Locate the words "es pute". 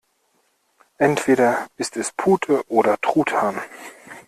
1.95-2.65